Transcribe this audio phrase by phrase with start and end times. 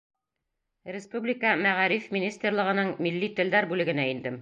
[0.95, 4.39] Республика Мәғариф министрлығының милли телдәр бүлегенә индем.